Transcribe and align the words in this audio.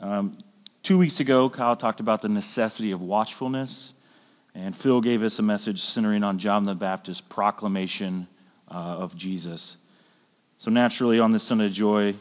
Um, 0.01 0.37
two 0.83 0.99
weeks 0.99 1.21
ago, 1.21 1.49
Kyle 1.49 1.77
talked 1.77 2.01
about 2.01 2.23
the 2.23 2.29
necessity 2.29 2.91
of 2.91 3.01
watchfulness, 3.01 3.93
and 4.53 4.75
Phil 4.75 5.01
gave 5.01 5.23
us 5.23 5.39
a 5.39 5.43
message 5.45 5.81
centering 5.81 6.25
on 6.25 6.41
John 6.41 6.65
the 6.65 6.75
Baptist's 6.75 7.21
proclamation 7.21 8.27
uh, 8.69 8.75
of 8.75 9.17
Jesus. 9.17 9.77
So, 10.59 10.73
naturally, 10.73 11.21
on 11.21 11.31
this 11.31 11.45
Sunday 11.45 11.67
of 11.67 11.73
joy, 11.73 12.17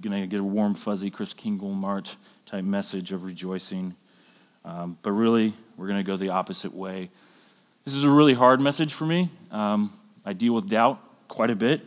going 0.00 0.20
to 0.20 0.26
get 0.26 0.40
a 0.40 0.44
warm, 0.44 0.74
fuzzy 0.74 1.10
Kris 1.10 1.34
Mart 1.44 2.16
type 2.46 2.64
message 2.64 3.12
of 3.12 3.24
rejoicing. 3.24 3.94
Um, 4.64 4.98
but 5.02 5.12
really, 5.12 5.52
we're 5.76 5.88
going 5.88 5.98
to 5.98 6.06
go 6.06 6.16
the 6.16 6.30
opposite 6.30 6.74
way. 6.74 7.10
This 7.84 7.94
is 7.94 8.04
a 8.04 8.10
really 8.10 8.34
hard 8.34 8.60
message 8.60 8.92
for 8.92 9.06
me. 9.06 9.30
Um, 9.50 9.92
I 10.24 10.32
deal 10.32 10.54
with 10.54 10.68
doubt 10.68 11.00
quite 11.28 11.50
a 11.50 11.56
bit. 11.56 11.82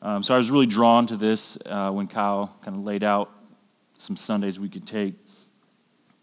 Um, 0.00 0.22
so 0.22 0.34
I 0.34 0.38
was 0.38 0.50
really 0.50 0.66
drawn 0.66 1.06
to 1.08 1.16
this 1.16 1.58
uh, 1.66 1.90
when 1.90 2.06
Kyle 2.06 2.54
kind 2.62 2.76
of 2.76 2.84
laid 2.84 3.02
out 3.02 3.30
some 3.98 4.16
Sundays 4.16 4.58
we 4.58 4.68
could 4.68 4.86
take. 4.86 5.14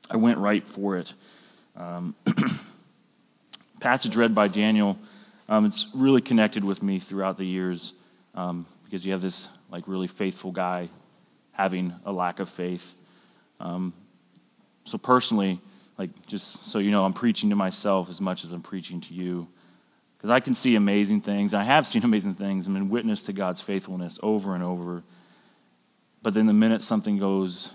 I 0.09 0.17
went 0.17 0.37
right 0.37 0.65
for 0.67 0.97
it. 0.97 1.13
Um, 1.75 2.15
passage 3.79 4.15
read 4.15 4.33
by 4.33 4.47
Daniel, 4.47 4.97
um, 5.49 5.65
it's 5.65 5.87
really 5.93 6.21
connected 6.21 6.63
with 6.63 6.81
me 6.81 6.99
throughout 6.99 7.37
the 7.37 7.45
years 7.45 7.93
um, 8.33 8.65
because 8.85 9.05
you 9.05 9.11
have 9.11 9.21
this 9.21 9.49
like 9.69 9.83
really 9.87 10.07
faithful 10.07 10.51
guy 10.51 10.89
having 11.55 11.93
a 12.05 12.11
lack 12.11 12.39
of 12.39 12.49
faith 12.49 12.95
um, 13.59 13.93
so 14.83 14.97
personally, 14.97 15.59
like 15.97 16.27
just 16.27 16.67
so 16.67 16.79
you 16.79 16.91
know, 16.91 17.05
I'm 17.05 17.13
preaching 17.13 17.49
to 17.49 17.55
myself 17.55 18.09
as 18.09 18.21
much 18.21 18.43
as 18.43 18.51
I'm 18.51 18.61
preaching 18.61 19.01
to 19.01 19.13
you. 19.13 19.47
Because 20.17 20.29
I 20.29 20.39
can 20.39 20.53
see 20.53 20.75
amazing 20.75 21.21
things. 21.21 21.53
I 21.53 21.63
have 21.63 21.87
seen 21.87 22.03
amazing 22.03 22.35
things. 22.35 22.67
I'm 22.67 22.73
been 22.73 22.89
witness 22.89 23.23
to 23.23 23.33
God's 23.33 23.61
faithfulness 23.61 24.19
over 24.21 24.55
and 24.55 24.63
over. 24.63 25.03
But 26.21 26.33
then 26.33 26.45
the 26.45 26.53
minute 26.53 26.81
something 26.81 27.17
goes 27.17 27.71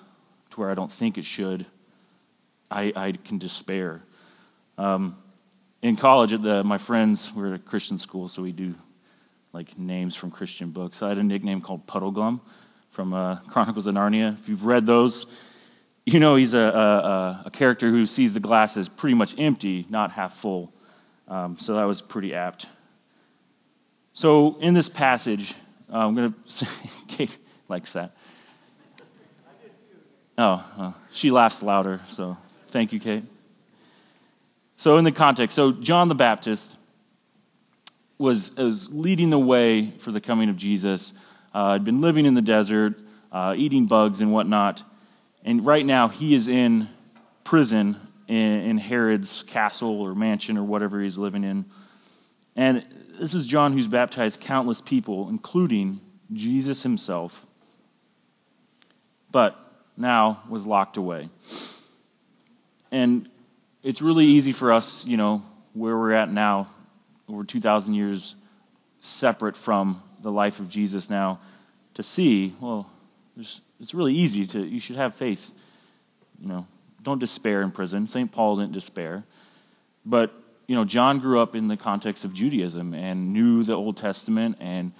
to 0.50 0.60
where 0.60 0.70
I 0.70 0.74
don't 0.74 0.90
think 0.90 1.18
it 1.18 1.24
should, 1.24 1.66
I, 2.70 2.92
I 2.96 3.12
can 3.12 3.38
despair. 3.38 4.02
Um, 4.76 5.16
in 5.82 5.96
college, 5.96 6.32
at 6.32 6.42
the, 6.42 6.64
my 6.64 6.78
friends, 6.78 7.32
we 7.32 7.44
are 7.44 7.48
at 7.48 7.52
a 7.54 7.58
Christian 7.58 7.96
school, 7.96 8.28
so 8.28 8.42
we 8.42 8.52
do 8.52 8.74
like 9.52 9.78
names 9.78 10.14
from 10.14 10.30
Christian 10.30 10.70
books. 10.70 11.02
I 11.02 11.08
had 11.08 11.18
a 11.18 11.22
nickname 11.22 11.60
called 11.60 11.86
Puddleglum 11.86 12.40
from 12.90 13.14
uh, 13.14 13.36
Chronicles 13.48 13.86
of 13.86 13.94
Narnia. 13.94 14.38
If 14.38 14.48
you've 14.48 14.66
read 14.66 14.86
those, 14.86 15.26
you 16.04 16.20
know 16.20 16.36
he's 16.36 16.54
a, 16.54 16.58
a, 16.58 17.42
a, 17.46 17.50
character 17.50 17.88
who 17.88 18.06
sees 18.06 18.34
the 18.34 18.40
glass 18.40 18.76
as 18.76 18.88
pretty 18.88 19.14
much 19.14 19.38
empty, 19.38 19.86
not 19.88 20.12
half 20.12 20.34
full. 20.34 20.72
Um, 21.28 21.56
so 21.58 21.74
that 21.76 21.84
was 21.84 22.00
pretty 22.00 22.34
apt. 22.34 22.66
So 24.12 24.58
in 24.58 24.74
this 24.74 24.88
passage, 24.88 25.54
uh, 25.92 25.98
I'm 25.98 26.14
going 26.14 26.34
to 26.48 26.66
Kate 27.08 27.36
likes 27.68 27.92
that. 27.92 28.16
Oh, 30.36 30.64
well, 30.78 30.96
she 31.12 31.30
laughs 31.30 31.62
louder, 31.62 32.00
so 32.06 32.36
thank 32.68 32.92
you, 32.92 33.00
Kate. 33.00 33.24
So, 34.76 34.96
in 34.96 35.04
the 35.04 35.12
context, 35.12 35.54
so 35.54 35.72
John 35.72 36.08
the 36.08 36.14
Baptist 36.14 36.78
was, 38.16 38.56
was 38.56 38.90
leading 38.90 39.28
the 39.28 39.38
way 39.38 39.90
for 39.90 40.12
the 40.12 40.20
coming 40.20 40.48
of 40.48 40.56
Jesus. 40.56 41.12
Uh, 41.52 41.72
had 41.72 41.84
been 41.84 42.00
living 42.00 42.26
in 42.26 42.34
the 42.34 42.42
desert, 42.42 42.94
uh, 43.32 43.54
eating 43.56 43.86
bugs 43.86 44.20
and 44.20 44.32
whatnot. 44.32 44.82
And 45.44 45.64
right 45.64 45.84
now, 45.84 46.08
he 46.08 46.34
is 46.34 46.48
in 46.48 46.88
prison 47.44 47.96
in, 48.28 48.36
in 48.36 48.78
Herod's 48.78 49.42
castle 49.42 50.00
or 50.00 50.14
mansion 50.14 50.56
or 50.56 50.62
whatever 50.62 51.00
he's 51.00 51.18
living 51.18 51.42
in. 51.42 51.64
And 52.54 52.84
this 53.18 53.34
is 53.34 53.46
John 53.46 53.72
who's 53.72 53.88
baptized 53.88 54.40
countless 54.40 54.80
people, 54.80 55.28
including 55.28 56.00
Jesus 56.32 56.82
himself, 56.82 57.46
but 59.32 59.56
now 59.96 60.42
was 60.48 60.66
locked 60.66 60.96
away. 60.96 61.28
And 62.92 63.28
it's 63.82 64.00
really 64.00 64.24
easy 64.24 64.52
for 64.52 64.72
us, 64.72 65.04
you 65.04 65.16
know, 65.16 65.42
where 65.74 65.96
we're 65.96 66.12
at 66.12 66.30
now, 66.30 66.68
over 67.28 67.44
2,000 67.44 67.94
years 67.94 68.34
separate 69.00 69.56
from 69.56 70.02
the 70.22 70.32
life 70.32 70.60
of 70.60 70.68
Jesus 70.68 71.10
now, 71.10 71.40
to 71.94 72.02
see, 72.02 72.54
well, 72.60 72.90
it's 73.36 73.94
really 73.94 74.14
easy 74.14 74.46
to, 74.46 74.64
you 74.64 74.80
should 74.80 74.96
have 74.96 75.14
faith. 75.14 75.52
You 76.40 76.48
know, 76.48 76.66
don't 77.02 77.18
despair 77.18 77.62
in 77.62 77.70
prison. 77.70 78.06
St. 78.06 78.30
Paul 78.30 78.56
didn't 78.56 78.72
despair. 78.72 79.24
But, 80.04 80.32
you 80.66 80.74
know, 80.74 80.84
John 80.84 81.18
grew 81.18 81.40
up 81.40 81.54
in 81.54 81.68
the 81.68 81.76
context 81.76 82.24
of 82.24 82.32
Judaism 82.32 82.94
and 82.94 83.32
knew 83.32 83.64
the 83.64 83.74
Old 83.74 83.96
Testament 83.96 84.56
and 84.60 84.92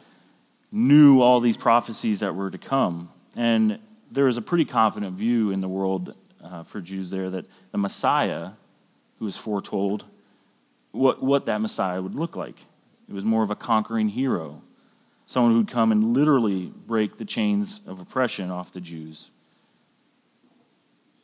knew 0.73 1.21
all 1.21 1.41
these 1.41 1.57
prophecies 1.57 2.21
that 2.21 2.35
were 2.35 2.51
to 2.51 2.59
come. 2.59 3.11
And 3.37 3.79
there 4.11 4.25
was 4.25 4.37
a 4.37 4.43
pretty 4.43 4.65
confident 4.65 5.17
view 5.17 5.51
in 5.51 5.61
the 5.61 5.69
world 5.69 6.15
uh, 6.43 6.63
for 6.65 6.81
Jews 6.81 7.11
there 7.11 7.31
that 7.31 7.47
the 7.73 7.79
Messiah, 7.79 8.51
who 9.19 9.25
was 9.25 9.37
foretold, 9.37 10.05
what, 10.93 11.23
what 11.23 11.47
that 11.47 11.61
Messiah 11.61 12.01
would 12.03 12.15
look 12.15 12.37
like. 12.37 12.57
It 13.09 13.15
was 13.15 13.25
more 13.25 13.43
of 13.43 13.51
a 13.51 13.57
conquering 13.57 14.09
hero 14.09 14.63
someone 15.31 15.53
who'd 15.53 15.69
come 15.69 15.93
and 15.93 16.13
literally 16.13 16.73
break 16.89 17.17
the 17.17 17.25
chains 17.25 17.83
of 17.87 18.01
oppression 18.01 18.51
off 18.51 18.73
the 18.73 18.81
Jews. 18.81 19.31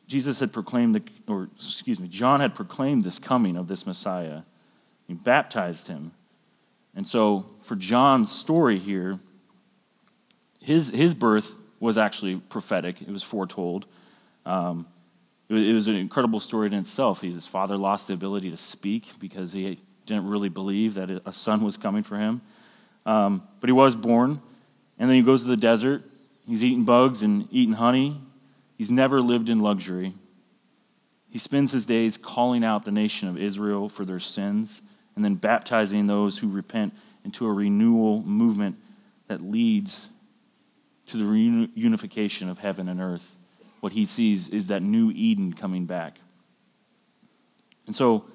Jesus 0.07 0.39
had 0.39 0.53
proclaimed, 0.53 0.95
the, 0.95 1.03
or 1.27 1.49
excuse 1.57 1.99
me, 1.99 2.07
John 2.07 2.39
had 2.39 2.55
proclaimed 2.55 3.03
this 3.03 3.19
coming 3.19 3.57
of 3.57 3.67
this 3.67 3.85
Messiah. 3.85 4.43
He 5.07 5.13
baptized 5.13 5.89
him. 5.89 6.13
And 6.95 7.05
so, 7.05 7.47
for 7.61 7.75
John's 7.75 8.31
story 8.31 8.79
here, 8.79 9.19
his, 10.61 10.91
his 10.91 11.13
birth 11.13 11.55
was 11.81 11.97
actually 11.97 12.37
prophetic, 12.37 13.01
it 13.01 13.09
was 13.09 13.23
foretold. 13.23 13.87
Um, 14.45 14.87
it, 15.49 15.55
it 15.55 15.73
was 15.73 15.89
an 15.89 15.95
incredible 15.95 16.39
story 16.39 16.67
in 16.67 16.73
itself. 16.75 17.19
His 17.19 17.45
father 17.45 17.75
lost 17.75 18.07
the 18.07 18.13
ability 18.13 18.51
to 18.51 18.57
speak 18.57 19.19
because 19.19 19.51
he 19.51 19.81
didn't 20.05 20.29
really 20.29 20.47
believe 20.47 20.93
that 20.93 21.11
a 21.25 21.33
son 21.33 21.61
was 21.61 21.75
coming 21.75 22.03
for 22.03 22.17
him. 22.17 22.39
Um, 23.07 23.41
but 23.61 23.69
he 23.69 23.73
was 23.73 23.95
born, 23.95 24.41
and 24.99 25.09
then 25.09 25.15
he 25.15 25.23
goes 25.23 25.43
to 25.43 25.47
the 25.47 25.57
desert. 25.57 26.03
He's 26.45 26.63
eating 26.63 26.83
bugs 26.83 27.23
and 27.23 27.47
eating 27.51 27.75
honey. 27.75 28.21
He's 28.77 28.91
never 28.91 29.21
lived 29.21 29.49
in 29.49 29.61
luxury. 29.61 30.13
He 31.31 31.37
spends 31.37 31.71
his 31.71 31.85
days 31.85 32.17
calling 32.17 32.63
out 32.63 32.83
the 32.83 32.91
nation 32.91 33.29
of 33.29 33.37
Israel 33.37 33.87
for 33.87 34.03
their 34.03 34.19
sins 34.19 34.81
and 35.15 35.23
then 35.23 35.35
baptizing 35.35 36.07
those 36.07 36.39
who 36.39 36.49
repent 36.49 36.93
into 37.23 37.47
a 37.47 37.53
renewal 37.53 38.21
movement 38.23 38.75
that 39.27 39.41
leads 39.41 40.09
to 41.07 41.17
the 41.17 41.23
reunification 41.23 42.49
of 42.49 42.59
heaven 42.59 42.89
and 42.89 42.99
earth. 42.99 43.37
What 43.79 43.93
he 43.93 44.05
sees 44.05 44.49
is 44.49 44.67
that 44.67 44.83
new 44.83 45.11
Eden 45.11 45.53
coming 45.53 45.85
back. 45.85 46.19
And 47.85 47.95
so 47.95 48.25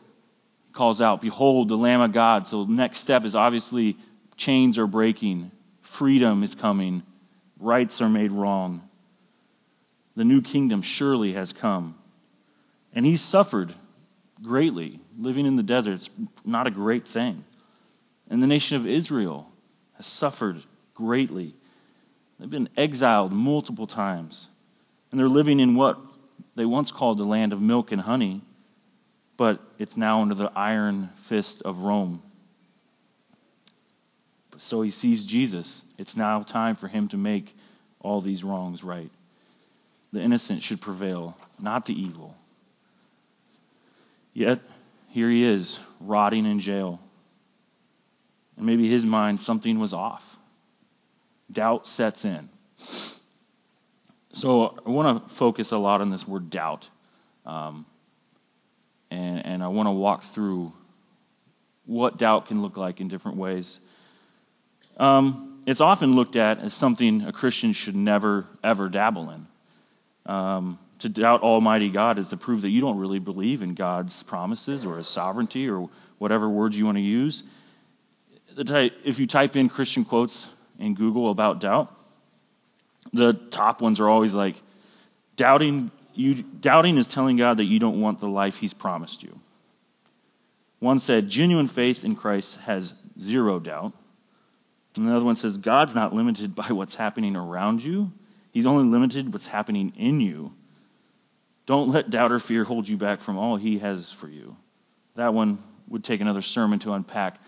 he 0.66 0.72
calls 0.72 1.02
out, 1.02 1.20
Behold, 1.20 1.68
the 1.68 1.76
Lamb 1.76 2.00
of 2.00 2.12
God. 2.12 2.46
So 2.46 2.64
the 2.64 2.72
next 2.72 3.00
step 3.00 3.24
is 3.24 3.34
obviously 3.34 3.96
Chains 4.42 4.76
are 4.76 4.88
breaking, 4.88 5.52
freedom 5.82 6.42
is 6.42 6.56
coming, 6.56 7.04
rights 7.60 8.00
are 8.00 8.08
made 8.08 8.32
wrong. 8.32 8.82
The 10.16 10.24
new 10.24 10.42
kingdom 10.42 10.82
surely 10.82 11.34
has 11.34 11.52
come. 11.52 11.94
And 12.92 13.06
he 13.06 13.14
suffered 13.14 13.74
greatly. 14.42 14.98
Living 15.16 15.46
in 15.46 15.54
the 15.54 15.62
desert 15.62 15.92
is 15.92 16.10
not 16.44 16.66
a 16.66 16.72
great 16.72 17.06
thing. 17.06 17.44
And 18.28 18.42
the 18.42 18.48
nation 18.48 18.76
of 18.76 18.84
Israel 18.84 19.48
has 19.94 20.06
suffered 20.06 20.64
greatly. 20.92 21.54
They've 22.40 22.50
been 22.50 22.68
exiled 22.76 23.30
multiple 23.32 23.86
times. 23.86 24.48
And 25.12 25.20
they're 25.20 25.28
living 25.28 25.60
in 25.60 25.76
what 25.76 26.00
they 26.56 26.64
once 26.64 26.90
called 26.90 27.18
the 27.18 27.24
land 27.24 27.52
of 27.52 27.62
milk 27.62 27.92
and 27.92 28.00
honey, 28.00 28.40
but 29.36 29.60
it's 29.78 29.96
now 29.96 30.20
under 30.20 30.34
the 30.34 30.50
iron 30.56 31.10
fist 31.14 31.62
of 31.62 31.84
Rome. 31.84 32.24
So 34.62 34.82
he 34.82 34.90
sees 34.90 35.24
Jesus. 35.24 35.86
It's 35.98 36.16
now 36.16 36.44
time 36.44 36.76
for 36.76 36.86
him 36.86 37.08
to 37.08 37.16
make 37.16 37.56
all 37.98 38.20
these 38.20 38.44
wrongs 38.44 38.84
right. 38.84 39.10
The 40.12 40.20
innocent 40.20 40.62
should 40.62 40.80
prevail, 40.80 41.36
not 41.58 41.86
the 41.86 42.00
evil. 42.00 42.36
Yet, 44.32 44.60
here 45.10 45.28
he 45.28 45.42
is, 45.44 45.80
rotting 45.98 46.46
in 46.46 46.60
jail. 46.60 47.00
And 48.56 48.64
maybe 48.64 48.88
his 48.88 49.04
mind, 49.04 49.40
something 49.40 49.80
was 49.80 49.92
off. 49.92 50.38
Doubt 51.50 51.88
sets 51.88 52.24
in. 52.24 52.48
So 54.30 54.78
I 54.86 54.90
want 54.90 55.24
to 55.24 55.34
focus 55.34 55.72
a 55.72 55.78
lot 55.78 56.00
on 56.00 56.10
this 56.10 56.28
word 56.28 56.50
doubt. 56.50 56.88
Um, 57.44 57.84
and, 59.10 59.44
and 59.44 59.64
I 59.64 59.68
want 59.68 59.88
to 59.88 59.92
walk 59.92 60.22
through 60.22 60.72
what 61.84 62.16
doubt 62.16 62.46
can 62.46 62.62
look 62.62 62.76
like 62.76 63.00
in 63.00 63.08
different 63.08 63.38
ways. 63.38 63.80
Um, 64.96 65.62
it's 65.66 65.80
often 65.80 66.14
looked 66.14 66.36
at 66.36 66.58
as 66.58 66.74
something 66.74 67.22
a 67.22 67.32
Christian 67.32 67.72
should 67.72 67.96
never, 67.96 68.46
ever 68.62 68.88
dabble 68.88 69.30
in. 69.30 69.46
Um, 70.26 70.78
to 70.98 71.08
doubt 71.08 71.42
Almighty 71.42 71.90
God 71.90 72.18
is 72.18 72.30
to 72.30 72.36
prove 72.36 72.62
that 72.62 72.70
you 72.70 72.80
don't 72.80 72.98
really 72.98 73.18
believe 73.18 73.62
in 73.62 73.74
God's 73.74 74.22
promises 74.22 74.84
or 74.84 74.98
His 74.98 75.08
sovereignty 75.08 75.68
or 75.68 75.88
whatever 76.18 76.48
words 76.48 76.78
you 76.78 76.84
want 76.84 76.96
to 76.96 77.02
use. 77.02 77.42
If 78.56 79.18
you 79.18 79.26
type 79.26 79.56
in 79.56 79.68
Christian 79.68 80.04
quotes 80.04 80.48
in 80.78 80.94
Google 80.94 81.30
about 81.30 81.58
doubt, 81.58 81.94
the 83.12 83.32
top 83.32 83.80
ones 83.80 83.98
are 83.98 84.08
always 84.08 84.34
like, 84.34 84.56
doubting, 85.36 85.90
you, 86.14 86.34
doubting 86.34 86.96
is 86.98 87.06
telling 87.08 87.36
God 87.36 87.56
that 87.56 87.64
you 87.64 87.78
don't 87.78 88.00
want 88.00 88.20
the 88.20 88.28
life 88.28 88.58
He's 88.58 88.74
promised 88.74 89.22
you. 89.22 89.40
One 90.78 90.98
said, 90.98 91.28
genuine 91.28 91.68
faith 91.68 92.04
in 92.04 92.14
Christ 92.14 92.60
has 92.60 92.94
zero 93.18 93.58
doubt. 93.58 93.92
And 94.96 95.24
one 95.24 95.36
says, 95.36 95.56
God's 95.58 95.94
not 95.94 96.14
limited 96.14 96.54
by 96.54 96.68
what's 96.68 96.96
happening 96.96 97.36
around 97.36 97.82
you, 97.82 98.12
He's 98.52 98.66
only 98.66 98.84
limited 98.84 99.32
what's 99.32 99.46
happening 99.46 99.92
in 99.96 100.20
you. 100.20 100.52
Don't 101.64 101.88
let 101.88 102.10
doubt 102.10 102.32
or 102.32 102.38
fear 102.38 102.64
hold 102.64 102.86
you 102.86 102.98
back 102.98 103.20
from 103.20 103.38
all 103.38 103.56
He 103.56 103.78
has 103.78 104.12
for 104.12 104.28
you. 104.28 104.56
That 105.14 105.32
one 105.32 105.58
would 105.88 106.04
take 106.04 106.20
another 106.20 106.42
sermon 106.42 106.78
to 106.80 106.92
unpack. 106.92 107.40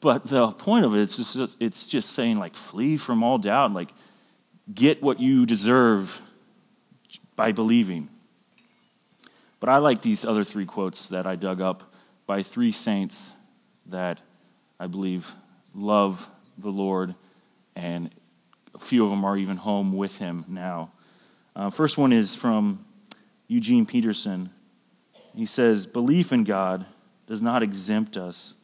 But 0.00 0.26
the 0.26 0.48
point 0.52 0.84
of 0.84 0.94
it 0.94 1.00
is 1.00 1.16
just, 1.16 1.56
it's 1.60 1.86
just 1.86 2.12
saying, 2.12 2.38
like, 2.38 2.56
flee 2.56 2.96
from 2.96 3.22
all 3.22 3.38
doubt. 3.38 3.72
Like, 3.72 3.90
get 4.72 5.02
what 5.02 5.20
you 5.20 5.44
deserve 5.44 6.22
by 7.36 7.52
believing. 7.52 8.08
But 9.58 9.68
I 9.68 9.78
like 9.78 10.02
these 10.02 10.24
other 10.24 10.44
three 10.44 10.64
quotes 10.64 11.08
that 11.08 11.26
I 11.26 11.36
dug 11.36 11.60
up 11.60 11.92
by 12.26 12.42
three 12.42 12.72
saints 12.72 13.32
that 13.86 14.20
I 14.78 14.86
believe 14.86 15.34
love 15.74 16.28
the 16.58 16.70
Lord, 16.70 17.14
and 17.74 18.10
a 18.74 18.78
few 18.78 19.04
of 19.04 19.10
them 19.10 19.24
are 19.24 19.36
even 19.36 19.56
home 19.56 19.92
with 19.92 20.18
him 20.18 20.44
now. 20.48 20.92
Uh, 21.56 21.70
first 21.70 21.98
one 21.98 22.12
is 22.12 22.34
from 22.34 22.84
Eugene 23.48 23.86
Peterson. 23.86 24.50
He 25.34 25.46
says, 25.46 25.86
Belief 25.86 26.32
in 26.32 26.44
God 26.44 26.86
does 27.26 27.42
not 27.42 27.62
exempt 27.62 28.16
us 28.16 28.54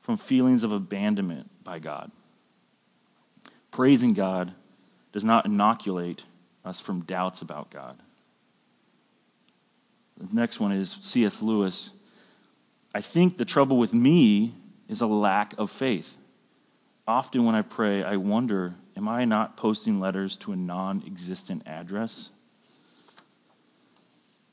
from 0.00 0.16
feelings 0.16 0.62
of 0.62 0.72
abandonment 0.72 1.50
by 1.64 1.78
God. 1.78 2.10
Praising 3.70 4.14
God 4.14 4.52
does 5.12 5.24
not 5.24 5.46
inoculate 5.46 6.24
us 6.64 6.80
from 6.80 7.02
doubts 7.02 7.42
about 7.42 7.70
God. 7.70 7.98
The 10.18 10.34
next 10.34 10.58
one 10.58 10.72
is 10.72 10.98
C.S. 11.00 11.42
Lewis. 11.42 11.90
I 12.94 13.00
think 13.00 13.36
the 13.36 13.44
trouble 13.44 13.78
with 13.78 13.94
me 13.94 14.54
is 14.88 15.00
a 15.00 15.06
lack 15.06 15.54
of 15.58 15.70
faith. 15.70 16.17
Often 17.08 17.46
when 17.46 17.54
I 17.54 17.62
pray, 17.62 18.04
I 18.04 18.16
wonder, 18.16 18.74
am 18.94 19.08
I 19.08 19.24
not 19.24 19.56
posting 19.56 19.98
letters 19.98 20.36
to 20.36 20.52
a 20.52 20.56
non 20.56 21.02
existent 21.06 21.62
address? 21.66 22.28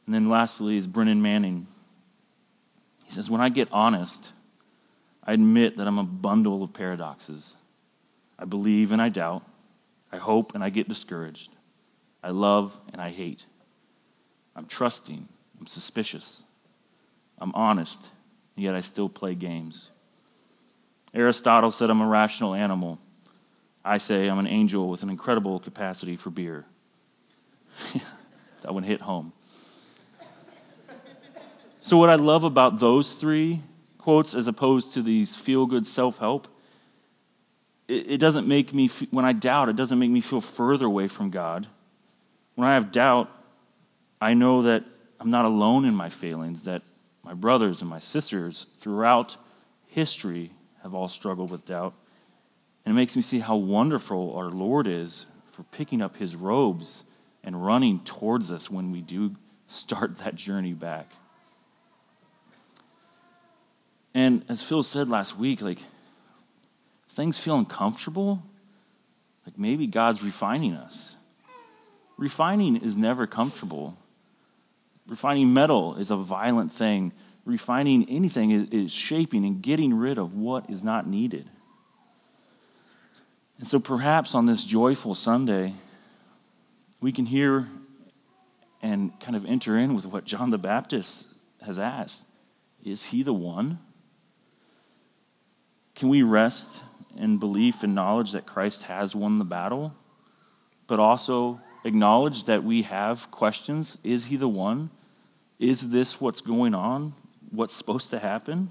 And 0.05 0.15
then 0.15 0.29
lastly 0.29 0.77
is 0.77 0.87
Brennan 0.87 1.21
Manning. 1.21 1.67
He 3.03 3.11
says, 3.11 3.29
When 3.29 3.41
I 3.41 3.49
get 3.49 3.67
honest, 3.73 4.31
I 5.25 5.33
admit 5.33 5.75
that 5.75 5.85
I'm 5.85 5.99
a 5.99 6.03
bundle 6.03 6.63
of 6.63 6.71
paradoxes. 6.71 7.57
I 8.39 8.45
believe 8.45 8.93
and 8.93 9.01
I 9.01 9.09
doubt. 9.09 9.43
I 10.13 10.17
hope 10.17 10.55
and 10.55 10.63
I 10.63 10.69
get 10.69 10.87
discouraged. 10.87 11.51
I 12.23 12.29
love 12.29 12.79
and 12.93 13.01
I 13.01 13.09
hate. 13.09 13.47
I'm 14.55 14.65
trusting. 14.65 15.27
I'm 15.59 15.67
suspicious. 15.67 16.43
I'm 17.37 17.53
honest, 17.53 18.11
and 18.55 18.63
yet 18.63 18.75
I 18.75 18.79
still 18.79 19.09
play 19.09 19.35
games. 19.35 19.91
Aristotle 21.15 21.71
said 21.71 21.89
I'm 21.89 22.01
a 22.01 22.07
rational 22.07 22.53
animal. 22.53 22.99
I 23.83 23.97
say 23.97 24.27
I'm 24.27 24.37
an 24.37 24.47
angel 24.47 24.89
with 24.89 25.01
an 25.01 25.09
incredible 25.09 25.59
capacity 25.59 26.17
for 26.17 26.29
beer. 26.29 26.65
that 28.61 28.73
one 28.73 28.83
hit 28.83 29.01
home. 29.01 29.31
So, 31.79 31.97
what 31.97 32.09
I 32.09 32.15
love 32.15 32.43
about 32.43 32.79
those 32.79 33.13
three 33.13 33.61
quotes, 33.97 34.33
as 34.33 34.47
opposed 34.47 34.91
to 34.93 35.01
these 35.01 35.35
feel 35.35 35.65
good 35.65 35.87
self 35.87 36.17
help, 36.17 36.47
it, 37.87 38.11
it, 38.11 38.17
doesn't 38.17 38.47
make 38.47 38.73
me, 38.73 38.87
when 39.11 39.23
I 39.23 39.33
doubt, 39.33 39.69
it 39.69 39.75
doesn't 39.75 39.99
make 39.99 40.09
me 40.09 40.19
feel 40.19 40.41
further 40.41 40.87
away 40.87 41.07
from 41.07 41.29
God. 41.29 41.67
When 42.55 42.67
I 42.67 42.73
have 42.73 42.91
doubt, 42.91 43.29
I 44.19 44.33
know 44.33 44.63
that 44.63 44.83
I'm 45.19 45.29
not 45.29 45.45
alone 45.45 45.85
in 45.85 45.93
my 45.93 46.09
failings, 46.09 46.63
that 46.65 46.81
my 47.23 47.33
brothers 47.33 47.81
and 47.81 47.89
my 47.89 47.99
sisters 47.99 48.65
throughout 48.77 49.37
history 49.87 50.51
have 50.85 50.93
all 50.93 51.07
struggled 51.07 51.49
with 51.49 51.65
doubt. 51.65 51.95
And 52.85 52.93
it 52.93 52.95
makes 52.95 53.15
me 53.15 53.23
see 53.23 53.39
how 53.39 53.55
wonderful 53.55 54.35
our 54.35 54.51
Lord 54.51 54.85
is 54.85 55.25
for 55.51 55.63
picking 55.63 55.99
up 55.99 56.17
his 56.17 56.35
robes 56.35 57.03
and 57.43 57.65
running 57.65 57.99
towards 58.01 58.51
us 58.51 58.69
when 58.69 58.91
we 58.91 59.01
do 59.01 59.35
start 59.65 60.17
that 60.19 60.35
journey 60.35 60.73
back. 60.73 61.09
And 64.13 64.45
as 64.47 64.61
Phil 64.61 64.83
said 64.83 65.09
last 65.09 65.39
week, 65.39 65.59
like 65.59 65.79
things 67.09 67.39
feel 67.39 67.57
uncomfortable, 67.57 68.43
like 69.43 69.57
maybe 69.57 69.87
God's 69.87 70.23
refining 70.23 70.73
us. 70.73 71.15
Refining 72.15 72.75
is 72.75 72.95
never 72.95 73.25
comfortable. 73.25 73.97
Refining 75.07 75.51
metal 75.51 75.95
is 75.95 76.11
a 76.11 76.15
violent 76.15 76.71
thing. 76.71 77.11
Refining 77.45 78.09
anything 78.09 78.51
is, 78.51 78.91
shaping 78.91 79.45
and 79.45 79.61
getting 79.61 79.93
rid 79.93 80.17
of 80.17 80.33
what 80.33 80.67
is 80.69 80.83
not 80.83 81.07
needed. 81.07 81.47
And 83.59 83.67
so 83.67 83.79
perhaps 83.79 84.33
on 84.33 84.47
this 84.47 84.63
joyful 84.63 85.13
Sunday, 85.13 85.75
we 86.99 87.11
can 87.11 87.27
hear 87.27 87.67
and 88.81 89.17
kind 89.19 89.35
of 89.35 89.45
enter 89.45 89.77
in 89.77 89.93
with 89.93 90.05
what 90.05 90.25
John 90.25 90.49
the 90.49 90.57
Baptist 90.57 91.27
has 91.63 91.79
asked 91.79 92.25
Is 92.83 93.05
he 93.05 93.23
the 93.23 93.33
one? 93.33 93.79
Can 95.95 96.09
we 96.09 96.23
rest 96.23 96.83
in 97.15 97.37
belief 97.37 97.83
and 97.83 97.95
knowledge 97.95 98.33
that 98.33 98.45
Christ 98.45 98.83
has 98.83 99.15
won 99.15 99.37
the 99.37 99.45
battle, 99.45 99.93
but 100.87 100.99
also 100.99 101.61
acknowledge 101.85 102.45
that 102.45 102.63
we 102.63 102.81
have 102.81 103.31
questions? 103.31 103.97
Is 104.03 104.25
he 104.25 104.35
the 104.35 104.49
one? 104.49 104.89
Is 105.57 105.91
this 105.91 106.19
what's 106.19 106.41
going 106.41 106.75
on? 106.75 107.13
What's 107.55 107.73
supposed 107.73 108.09
to 108.09 108.19
happen? 108.19 108.69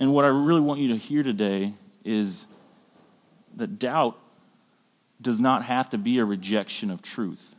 And 0.00 0.12
what 0.12 0.24
I 0.24 0.28
really 0.28 0.60
want 0.60 0.80
you 0.80 0.88
to 0.88 0.96
hear 0.96 1.22
today 1.22 1.74
is 2.04 2.46
that 3.56 3.78
doubt 3.78 4.18
does 5.20 5.40
not 5.40 5.64
have 5.64 5.90
to 5.90 5.98
be 5.98 6.18
a 6.18 6.24
rejection 6.24 6.90
of 6.90 7.02
truth. 7.02 7.54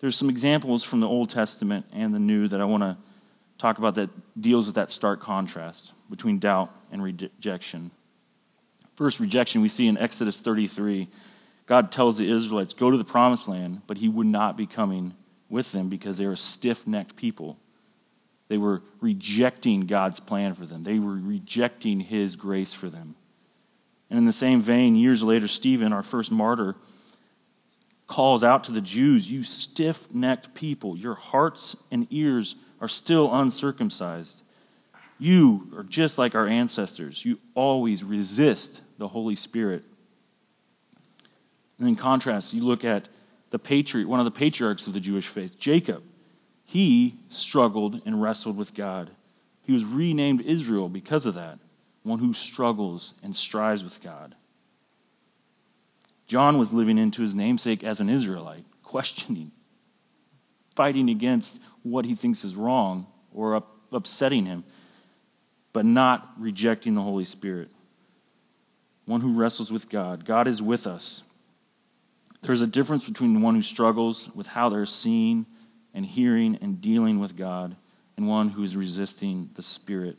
There's 0.00 0.16
some 0.16 0.28
examples 0.28 0.84
from 0.84 1.00
the 1.00 1.08
Old 1.08 1.30
Testament 1.30 1.86
and 1.92 2.14
the 2.14 2.18
New 2.18 2.48
that 2.48 2.60
I 2.60 2.64
want 2.64 2.82
to 2.82 2.96
talk 3.58 3.78
about 3.78 3.94
that 3.94 4.10
deals 4.40 4.66
with 4.66 4.74
that 4.74 4.90
stark 4.90 5.20
contrast 5.20 5.92
between 6.10 6.38
doubt 6.38 6.70
and 6.92 7.02
rejection. 7.02 7.90
First, 8.94 9.18
rejection 9.20 9.62
we 9.62 9.68
see 9.68 9.86
in 9.88 9.98
Exodus 9.98 10.40
33. 10.40 11.08
God 11.66 11.90
tells 11.90 12.18
the 12.18 12.30
Israelites, 12.30 12.72
Go 12.72 12.90
to 12.90 12.96
the 12.96 13.04
promised 13.04 13.48
land, 13.48 13.82
but 13.86 13.98
he 13.98 14.08
would 14.08 14.26
not 14.26 14.56
be 14.56 14.66
coming 14.66 15.14
with 15.48 15.72
them 15.72 15.88
because 15.88 16.18
they 16.18 16.26
were 16.26 16.36
stiff 16.36 16.86
necked 16.86 17.16
people. 17.16 17.58
They 18.48 18.58
were 18.58 18.82
rejecting 19.00 19.86
God's 19.86 20.20
plan 20.20 20.54
for 20.54 20.66
them, 20.66 20.84
they 20.84 20.98
were 20.98 21.14
rejecting 21.14 22.00
his 22.00 22.36
grace 22.36 22.72
for 22.72 22.88
them. 22.88 23.14
And 24.08 24.18
in 24.18 24.24
the 24.24 24.32
same 24.32 24.60
vein, 24.60 24.94
years 24.94 25.22
later, 25.22 25.48
Stephen, 25.48 25.92
our 25.92 26.02
first 26.02 26.30
martyr, 26.30 26.76
calls 28.06 28.44
out 28.44 28.62
to 28.64 28.72
the 28.72 28.80
Jews, 28.80 29.30
You 29.30 29.42
stiff 29.42 30.14
necked 30.14 30.54
people, 30.54 30.96
your 30.96 31.14
hearts 31.14 31.76
and 31.90 32.06
ears 32.10 32.54
are 32.80 32.88
still 32.88 33.34
uncircumcised. 33.34 34.42
You 35.18 35.72
are 35.76 35.82
just 35.82 36.18
like 36.18 36.34
our 36.34 36.46
ancestors. 36.46 37.24
You 37.24 37.38
always 37.54 38.04
resist 38.04 38.82
the 38.98 39.08
Holy 39.08 39.34
Spirit. 39.34 39.82
And 41.78 41.88
in 41.88 41.96
contrast, 41.96 42.52
you 42.52 42.62
look 42.62 42.84
at 42.84 43.08
the 43.50 43.58
patriarch, 43.58 44.08
one 44.08 44.20
of 44.20 44.24
the 44.24 44.30
patriarchs 44.30 44.86
of 44.86 44.92
the 44.92 45.00
Jewish 45.00 45.26
faith, 45.26 45.58
Jacob. 45.58 46.02
He 46.64 47.18
struggled 47.28 48.02
and 48.04 48.20
wrestled 48.20 48.56
with 48.56 48.74
God. 48.74 49.10
He 49.62 49.72
was 49.72 49.84
renamed 49.84 50.40
Israel 50.40 50.88
because 50.88 51.26
of 51.26 51.34
that, 51.34 51.58
one 52.02 52.18
who 52.18 52.32
struggles 52.32 53.14
and 53.22 53.34
strives 53.34 53.84
with 53.84 54.02
God. 54.02 54.34
John 56.26 56.58
was 56.58 56.72
living 56.72 56.98
into 56.98 57.22
his 57.22 57.34
namesake 57.34 57.84
as 57.84 58.00
an 58.00 58.08
Israelite, 58.08 58.64
questioning, 58.82 59.52
fighting 60.74 61.08
against 61.08 61.62
what 61.82 62.04
he 62.04 62.14
thinks 62.14 62.44
is 62.44 62.56
wrong 62.56 63.06
or 63.32 63.62
upsetting 63.92 64.46
him, 64.46 64.64
but 65.72 65.84
not 65.84 66.32
rejecting 66.36 66.94
the 66.94 67.02
Holy 67.02 67.24
Spirit. 67.24 67.70
One 69.04 69.20
who 69.20 69.34
wrestles 69.34 69.70
with 69.70 69.88
God. 69.88 70.24
God 70.24 70.48
is 70.48 70.60
with 70.60 70.86
us. 70.86 71.22
There's 72.46 72.60
a 72.60 72.66
difference 72.68 73.04
between 73.08 73.42
one 73.42 73.56
who 73.56 73.62
struggles 73.62 74.30
with 74.32 74.46
how 74.46 74.68
they're 74.68 74.86
seeing 74.86 75.46
and 75.92 76.06
hearing 76.06 76.56
and 76.62 76.80
dealing 76.80 77.18
with 77.18 77.36
God 77.36 77.74
and 78.16 78.28
one 78.28 78.50
who 78.50 78.62
is 78.62 78.76
resisting 78.76 79.50
the 79.54 79.62
Spirit 79.62 80.16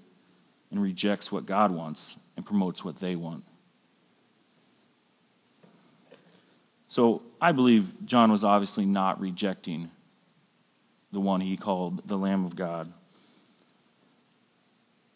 and 0.69 0.81
rejects 0.81 1.31
what 1.31 1.45
God 1.45 1.71
wants 1.71 2.17
and 2.35 2.45
promotes 2.45 2.83
what 2.83 2.97
they 2.99 3.15
want. 3.15 3.45
So 6.89 7.21
I 7.39 7.53
believe 7.53 8.05
John 8.05 8.29
was 8.29 8.43
obviously 8.43 8.85
not 8.85 9.21
rejecting 9.21 9.89
the 11.13 11.21
one 11.21 11.39
he 11.39 11.55
called 11.55 12.05
the 12.09 12.17
Lamb 12.17 12.43
of 12.43 12.57
God 12.57 12.91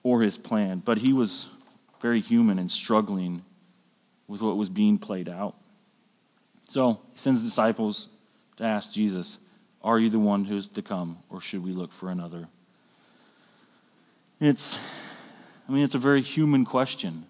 or 0.01 0.21
his 0.21 0.37
plan, 0.37 0.81
but 0.85 0.99
he 0.99 1.11
was 1.11 1.49
very 1.99 2.21
human 2.21 2.57
and 2.57 2.71
struggling 2.71 3.43
with 4.29 4.41
what 4.41 4.55
was 4.55 4.69
being 4.69 4.97
played 4.97 5.27
out. 5.27 5.60
So 6.71 7.01
he 7.11 7.17
sends 7.17 7.43
disciples 7.43 8.07
to 8.55 8.63
ask 8.63 8.93
Jesus, 8.93 9.39
Are 9.83 9.99
you 9.99 10.09
the 10.09 10.19
one 10.19 10.45
who 10.45 10.55
is 10.55 10.69
to 10.69 10.81
come, 10.81 11.17
or 11.29 11.41
should 11.41 11.65
we 11.65 11.73
look 11.73 11.91
for 11.91 12.09
another? 12.09 12.47
It's, 14.39 14.79
I 15.67 15.73
mean, 15.73 15.83
it's 15.83 15.95
a 15.95 15.97
very 15.99 16.21
human 16.21 16.63
question. 16.63 17.25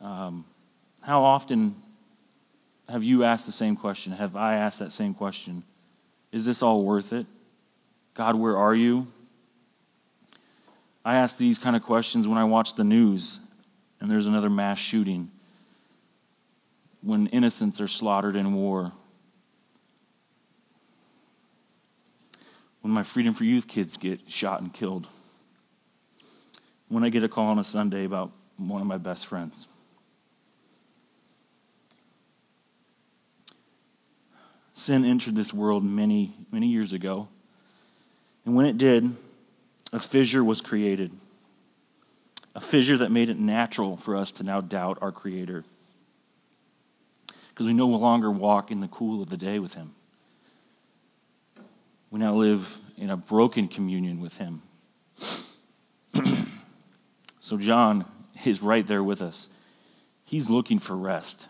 Um, 0.00 0.46
how 1.02 1.24
often 1.24 1.76
have 2.88 3.04
you 3.04 3.22
asked 3.22 3.44
the 3.44 3.52
same 3.52 3.76
question? 3.76 4.14
Have 4.14 4.34
I 4.34 4.54
asked 4.54 4.78
that 4.78 4.92
same 4.92 5.12
question? 5.12 5.62
Is 6.32 6.46
this 6.46 6.62
all 6.62 6.84
worth 6.84 7.12
it? 7.12 7.26
God, 8.14 8.34
where 8.34 8.56
are 8.56 8.74
you? 8.74 9.08
I 11.04 11.16
ask 11.16 11.36
these 11.36 11.58
kind 11.58 11.76
of 11.76 11.82
questions 11.82 12.26
when 12.26 12.38
I 12.38 12.44
watch 12.44 12.76
the 12.76 12.84
news 12.84 13.40
and 14.00 14.10
there's 14.10 14.26
another 14.26 14.48
mass 14.48 14.78
shooting, 14.78 15.32
when 17.02 17.26
innocents 17.28 17.80
are 17.80 17.88
slaughtered 17.88 18.36
in 18.36 18.54
war, 18.54 18.92
when 22.80 22.92
my 22.92 23.02
Freedom 23.02 23.34
for 23.34 23.44
Youth 23.44 23.68
kids 23.68 23.96
get 23.96 24.30
shot 24.30 24.60
and 24.60 24.72
killed, 24.72 25.08
when 26.88 27.04
I 27.04 27.08
get 27.08 27.22
a 27.22 27.28
call 27.28 27.46
on 27.46 27.58
a 27.58 27.64
Sunday 27.64 28.04
about 28.04 28.32
one 28.56 28.80
of 28.80 28.86
my 28.86 28.98
best 28.98 29.26
friends. 29.26 29.68
sin 34.78 35.04
entered 35.04 35.34
this 35.34 35.52
world 35.52 35.84
many, 35.84 36.32
many 36.50 36.68
years 36.68 36.92
ago. 36.92 37.28
And 38.46 38.54
when 38.54 38.66
it 38.66 38.78
did, 38.78 39.16
a 39.92 39.98
fissure 39.98 40.44
was 40.44 40.60
created. 40.60 41.12
A 42.54 42.60
fissure 42.60 42.96
that 42.96 43.10
made 43.10 43.28
it 43.28 43.38
natural 43.38 43.96
for 43.96 44.16
us 44.16 44.32
to 44.32 44.42
now 44.42 44.60
doubt 44.60 44.98
our 45.00 45.12
Creator. 45.12 45.64
Because 47.58 47.66
we 47.66 47.74
no 47.74 47.88
longer 47.88 48.30
walk 48.30 48.70
in 48.70 48.78
the 48.78 48.86
cool 48.86 49.20
of 49.20 49.30
the 49.30 49.36
day 49.36 49.58
with 49.58 49.74
Him. 49.74 49.96
We 52.08 52.20
now 52.20 52.36
live 52.36 52.78
in 52.96 53.10
a 53.10 53.16
broken 53.16 53.66
communion 53.66 54.20
with 54.20 54.36
Him. 54.36 54.62
so, 57.40 57.56
John 57.56 58.04
is 58.44 58.62
right 58.62 58.86
there 58.86 59.02
with 59.02 59.20
us. 59.20 59.50
He's 60.24 60.48
looking 60.48 60.78
for 60.78 60.96
rest. 60.96 61.48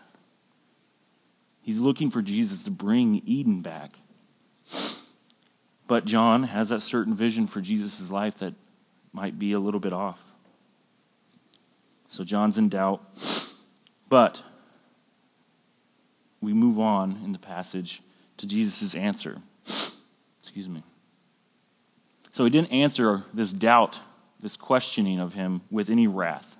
He's 1.61 1.79
looking 1.79 2.09
for 2.09 2.23
Jesus 2.23 2.63
to 2.63 2.71
bring 2.71 3.21
Eden 3.23 3.61
back. 3.61 3.91
But 5.87 6.05
John 6.05 6.41
has 6.41 6.69
that 6.69 6.81
certain 6.81 7.13
vision 7.13 7.45
for 7.45 7.61
Jesus' 7.61 8.09
life 8.09 8.39
that 8.39 8.55
might 9.13 9.37
be 9.37 9.51
a 9.51 9.59
little 9.59 9.79
bit 9.79 9.93
off. 9.93 10.19
So 12.07 12.23
John's 12.23 12.57
in 12.57 12.67
doubt. 12.67 13.03
But 14.09 14.41
we 16.41 16.53
move 16.53 16.79
on 16.79 17.19
in 17.23 17.31
the 17.31 17.39
passage 17.39 18.01
to 18.37 18.47
Jesus' 18.47 18.95
answer. 18.95 19.41
Excuse 20.39 20.69
me. 20.69 20.83
So 22.31 22.43
he 22.43 22.49
didn't 22.49 22.71
answer 22.71 23.23
this 23.33 23.51
doubt, 23.51 23.99
this 24.39 24.55
questioning 24.55 25.19
of 25.19 25.33
him 25.33 25.61
with 25.69 25.89
any 25.89 26.07
wrath. 26.07 26.57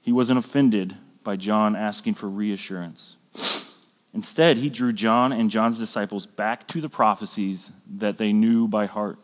He 0.00 0.12
wasn't 0.12 0.38
offended 0.38 0.96
by 1.22 1.36
John 1.36 1.76
asking 1.76 2.14
for 2.14 2.28
reassurance. 2.28 3.16
Instead, 4.14 4.58
he 4.58 4.70
drew 4.70 4.92
John 4.92 5.32
and 5.32 5.50
John's 5.50 5.78
disciples 5.78 6.26
back 6.26 6.66
to 6.68 6.80
the 6.80 6.88
prophecies 6.88 7.72
that 7.88 8.18
they 8.18 8.32
knew 8.32 8.66
by 8.66 8.86
heart. 8.86 9.18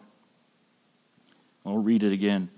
I'll 1.64 1.78
read 1.78 2.02
it 2.02 2.12
again. 2.12 2.50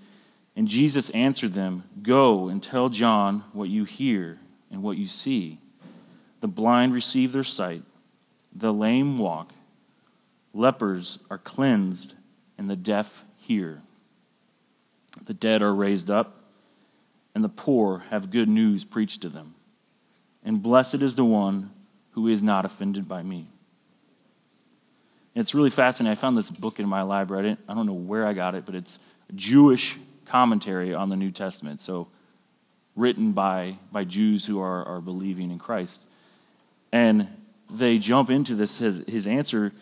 And 0.55 0.67
Jesus 0.67 1.09
answered 1.11 1.53
them 1.53 1.83
Go 2.01 2.47
and 2.47 2.61
tell 2.61 2.89
John 2.89 3.43
what 3.53 3.69
you 3.69 3.83
hear 3.83 4.39
and 4.71 4.81
what 4.81 4.97
you 4.97 5.07
see. 5.07 5.59
The 6.45 6.51
blind 6.51 6.93
receive 6.93 7.31
their 7.31 7.43
sight, 7.43 7.81
the 8.55 8.71
lame 8.71 9.17
walk, 9.17 9.51
lepers 10.53 11.17
are 11.27 11.39
cleansed, 11.39 12.13
and 12.55 12.69
the 12.69 12.75
deaf 12.75 13.25
hear. 13.35 13.81
The 15.25 15.33
dead 15.33 15.63
are 15.63 15.73
raised 15.73 16.11
up, 16.11 16.37
and 17.33 17.43
the 17.43 17.49
poor 17.49 18.03
have 18.11 18.29
good 18.29 18.47
news 18.47 18.85
preached 18.85 19.23
to 19.23 19.29
them. 19.29 19.55
And 20.43 20.61
blessed 20.61 21.01
is 21.01 21.15
the 21.15 21.25
one 21.25 21.71
who 22.11 22.27
is 22.27 22.43
not 22.43 22.63
offended 22.63 23.07
by 23.07 23.23
me. 23.23 23.47
And 25.33 25.41
it's 25.41 25.55
really 25.55 25.71
fascinating. 25.71 26.11
I 26.11 26.21
found 26.21 26.37
this 26.37 26.51
book 26.51 26.79
in 26.79 26.87
my 26.87 27.01
library. 27.01 27.57
I, 27.67 27.73
don't 27.73 27.87
know 27.87 27.93
where 27.93 28.27
I 28.27 28.33
got 28.33 28.53
it, 28.53 28.67
but 28.67 28.75
it's 28.75 28.99
a 29.29 29.33
Jewish 29.33 29.97
commentary 30.25 30.93
on 30.93 31.09
the 31.09 31.15
New 31.15 31.31
Testament. 31.31 31.81
So, 31.81 32.07
written 32.95 33.31
by, 33.31 33.77
by 33.91 34.03
Jews 34.03 34.45
who 34.45 34.59
are, 34.59 34.85
are 34.85 35.01
believing 35.01 35.49
in 35.49 35.57
Christ. 35.57 36.05
And 36.95 37.27
they 37.69 37.97
jump 37.97 38.29
into 38.29 38.55
this, 38.55 38.77
his, 38.77 39.03
his 39.05 39.27
answer. 39.27 39.73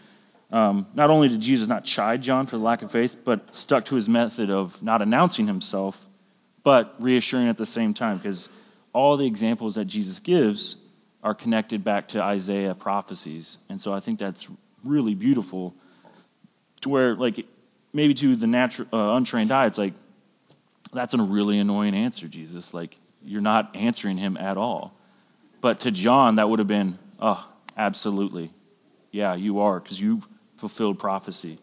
Um, 0.51 0.87
not 0.95 1.11
only 1.11 1.29
did 1.29 1.41
Jesus 1.41 1.67
not 1.67 1.85
chide 1.85 2.23
John 2.23 2.47
for 2.47 2.57
the 2.57 2.63
lack 2.63 2.81
of 2.81 2.91
faith, 2.91 3.17
but 3.23 3.55
stuck 3.55 3.85
to 3.85 3.95
his 3.95 4.09
method 4.09 4.49
of 4.49 4.81
not 4.81 5.03
announcing 5.03 5.45
himself, 5.45 6.07
but 6.63 6.95
reassuring 6.97 7.49
at 7.49 7.59
the 7.59 7.67
same 7.67 7.93
time, 7.93 8.17
because 8.17 8.49
all 8.93 9.15
the 9.15 9.27
examples 9.27 9.75
that 9.75 9.85
Jesus 9.85 10.17
gives 10.17 10.77
are 11.21 11.35
connected 11.35 11.83
back 11.83 12.07
to 12.07 12.19
Isaiah 12.19 12.73
prophecies. 12.73 13.59
And 13.69 13.79
so 13.79 13.93
I 13.93 13.99
think 13.99 14.17
that's 14.17 14.47
really 14.83 15.13
beautiful 15.13 15.75
to 16.81 16.89
where, 16.89 17.13
like, 17.13 17.45
maybe 17.93 18.15
to 18.15 18.35
the 18.35 18.47
natural, 18.47 18.87
uh, 18.91 19.15
untrained 19.17 19.51
eye, 19.51 19.67
it's 19.67 19.77
like, 19.77 19.93
that's 20.91 21.13
a 21.13 21.21
really 21.21 21.59
annoying 21.59 21.93
answer, 21.93 22.27
Jesus. 22.27 22.73
Like, 22.73 22.97
you're 23.23 23.39
not 23.53 23.75
answering 23.75 24.17
him 24.17 24.35
at 24.35 24.57
all. 24.57 24.97
But 25.61 25.79
to 25.81 25.91
John, 25.91 26.35
that 26.35 26.49
would 26.49 26.57
have 26.57 26.67
been, 26.67 26.97
oh, 27.23 27.47
absolutely. 27.75 28.51
Yeah, 29.11 29.33
you 29.33 29.59
are, 29.61 29.79
because 29.79 29.99
you've 29.99 30.27
fulfilled 30.57 30.99
prophecy. 30.99 31.57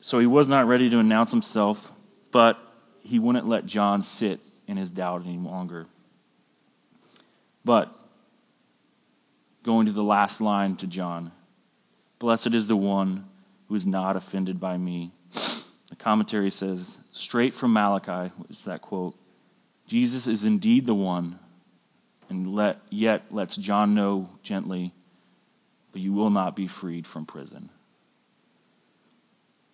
So 0.00 0.18
he 0.18 0.26
was 0.26 0.48
not 0.48 0.66
ready 0.66 0.90
to 0.90 0.98
announce 0.98 1.30
himself, 1.30 1.92
but 2.32 2.58
he 3.04 3.20
wouldn't 3.20 3.46
let 3.46 3.66
John 3.66 4.02
sit 4.02 4.40
in 4.66 4.76
his 4.76 4.90
doubt 4.90 5.22
any 5.24 5.36
longer. 5.36 5.86
But 7.64 7.94
going 9.62 9.86
to 9.86 9.92
the 9.92 10.02
last 10.02 10.40
line 10.40 10.76
to 10.76 10.86
John 10.86 11.30
Blessed 12.18 12.54
is 12.54 12.68
the 12.68 12.76
one 12.76 13.26
who 13.68 13.74
is 13.74 13.86
not 13.86 14.16
offended 14.16 14.58
by 14.58 14.78
me. 14.78 15.10
The 15.90 15.96
commentary 15.98 16.50
says, 16.50 16.98
straight 17.12 17.52
from 17.52 17.74
Malachi, 17.74 18.32
is 18.48 18.64
that 18.64 18.80
quote, 18.80 19.14
Jesus 19.86 20.26
is 20.26 20.42
indeed 20.42 20.86
the 20.86 20.94
one, 20.94 21.38
and 22.28 22.54
let, 22.54 22.80
yet 22.90 23.24
lets 23.30 23.56
John 23.56 23.94
know 23.94 24.30
gently, 24.42 24.92
but 25.92 26.00
you 26.00 26.12
will 26.12 26.30
not 26.30 26.56
be 26.56 26.66
freed 26.66 27.06
from 27.06 27.26
prison. 27.26 27.70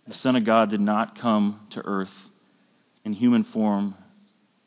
The 0.07 0.15
Son 0.15 0.37
of 0.37 0.45
God 0.45 0.69
did 0.71 0.81
not 0.81 1.15
come 1.15 1.61
to 1.71 1.85
earth 1.87 2.31
in 3.05 3.13
human 3.13 3.43
form 3.45 3.95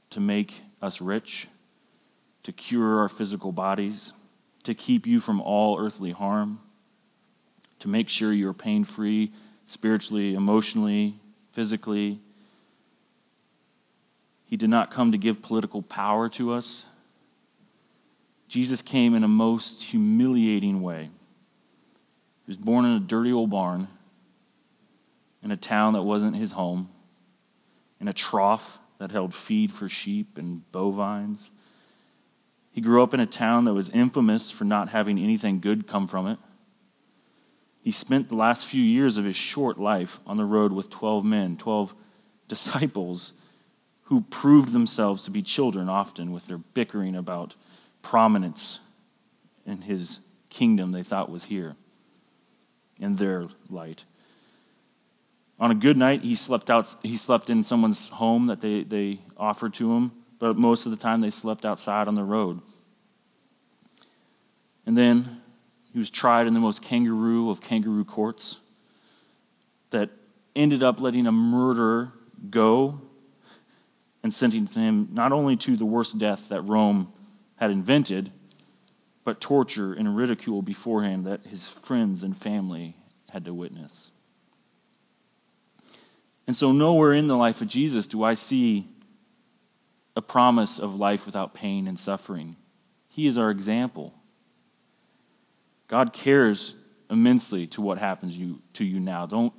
to 0.10 0.20
make 0.20 0.62
us 0.82 1.02
rich 1.02 1.48
to 2.44 2.52
cure 2.52 3.00
our 3.00 3.10
physical 3.10 3.52
bodies. 3.52 4.14
to 4.64 4.74
keep 4.74 5.06
you 5.06 5.20
from 5.20 5.42
all 5.42 5.78
earthly 5.78 6.12
harm, 6.12 6.60
to 7.80 7.88
make 7.88 8.10
sure 8.10 8.32
you're 8.32 8.54
pain 8.54 8.84
free 8.84 9.32
spiritually, 9.66 10.34
emotionally, 10.34 11.16
physically. 11.52 12.20
He 14.46 14.58
did 14.58 14.70
not 14.70 14.90
come 14.90 15.12
to 15.12 15.18
give 15.18 15.42
political 15.42 15.82
power 15.82 16.30
to 16.30 16.54
us. 16.54 16.86
Jesus 18.54 18.84
came 18.84 19.16
in 19.16 19.24
a 19.24 19.28
most 19.28 19.82
humiliating 19.82 20.84
way. 20.84 21.10
He 22.46 22.50
was 22.52 22.58
born 22.58 22.86
in 22.86 22.92
a 22.92 23.00
dirty 23.00 23.32
old 23.32 23.50
barn 23.50 23.88
in 25.42 25.50
a 25.50 25.58
town 25.58 25.94
that 25.94 26.04
wasn't 26.04 26.36
his 26.36 26.52
home, 26.52 26.88
in 28.00 28.08
a 28.08 28.14
trough 28.14 28.78
that 29.00 29.10
held 29.10 29.34
feed 29.34 29.72
for 29.72 29.90
sheep 29.90 30.38
and 30.38 30.72
bovines. 30.72 31.50
He 32.72 32.80
grew 32.80 33.02
up 33.02 33.16
in 33.16 33.20
a 33.20 33.26
town 33.26 33.64
that 33.64 33.74
was 33.74 33.90
infamous 33.90 34.52
for 34.52 34.66
not 34.66 34.90
having 34.90 35.18
anything 35.18 35.60
good 35.60 35.88
come 35.88 36.06
from 36.06 36.28
it. 36.28 36.38
He 37.82 37.90
spent 37.90 38.30
the 38.30 38.36
last 38.36 38.68
few 38.68 38.84
years 38.84 39.18
of 39.18 39.26
his 39.26 39.36
short 39.36 39.80
life 39.80 40.20
on 40.28 40.38
the 40.38 40.46
road 40.46 40.74
with 40.74 40.92
12 40.92 41.26
men, 41.26 41.58
12 41.58 41.96
disciples 42.48 43.34
who 44.04 44.22
proved 44.22 44.74
themselves 44.74 45.24
to 45.24 45.32
be 45.32 45.42
children 45.42 45.90
often 45.90 46.32
with 46.32 46.46
their 46.46 46.60
bickering 46.60 47.16
about 47.16 47.56
prominence 48.04 48.80
in 49.66 49.82
his 49.82 50.20
kingdom 50.50 50.92
they 50.92 51.02
thought 51.02 51.32
was 51.32 51.46
here 51.46 51.76
in 53.00 53.16
their 53.16 53.48
light. 53.70 54.06
On 55.60 55.72
a 55.72 55.76
good 55.76 55.98
night, 55.98 56.22
he 56.22 56.36
slept 56.36 56.70
out. 56.70 56.96
He 57.02 57.16
slept 57.16 57.50
in 57.50 57.64
someone's 57.64 58.10
home 58.10 58.48
that 58.48 58.62
they, 58.62 58.84
they 58.84 59.20
offered 59.38 59.74
to 59.76 59.94
him, 59.94 60.12
but 60.38 60.58
most 60.58 60.86
of 60.86 60.92
the 60.92 60.98
time 60.98 61.22
they 61.22 61.30
slept 61.32 61.66
outside 61.66 62.08
on 62.08 62.16
the 62.16 62.24
road. 62.24 62.62
And 64.86 64.98
then 64.98 65.42
he 65.92 66.00
was 66.00 66.10
tried 66.10 66.48
in 66.48 66.54
the 66.54 66.60
most 66.60 66.82
kangaroo 66.82 67.50
of 67.50 67.62
kangaroo 67.62 68.04
courts 68.04 68.58
that 69.92 70.10
ended 70.56 70.84
up 70.84 71.00
letting 71.00 71.26
a 71.26 71.32
murderer 71.32 72.12
go 72.50 73.00
and 74.22 74.34
sentencing 74.34 74.84
him 74.84 75.10
not 75.12 75.32
only 75.32 75.56
to 75.56 75.78
the 75.78 75.86
worst 75.86 76.18
death 76.18 76.50
that 76.50 76.62
Rome 76.62 77.12
had 77.64 77.72
invented, 77.72 78.30
but 79.24 79.40
torture 79.40 79.94
and 79.94 80.18
ridicule 80.18 80.62
beforehand 80.62 81.26
that 81.26 81.46
his 81.46 81.70
friends 81.70 82.22
and 82.22 82.36
family 82.36 82.98
had 83.30 83.46
to 83.46 83.54
witness. 83.54 84.12
And 86.46 86.58
so, 86.58 86.74
nowhere 86.74 87.14
in 87.14 87.28
the 87.28 87.38
life 87.38 87.62
of 87.62 87.70
Jesus 87.70 88.06
do 88.06 88.22
I 88.22 88.34
see 88.34 88.90
a 90.14 90.22
promise 90.22 90.78
of 90.78 91.00
life 91.00 91.26
without 91.26 91.54
pain 91.54 91.88
and 91.88 91.98
suffering. 91.98 92.58
He 93.08 93.28
is 93.28 93.38
our 93.38 93.50
example. 93.50 94.14
God 95.88 96.12
cares 96.12 96.76
immensely 97.10 97.66
to 97.68 97.82
what 97.82 97.98
happens 97.98 98.38
you, 98.38 98.62
to 98.74 98.84
you 98.84 99.00
now. 99.00 99.26
Don't 99.26 99.54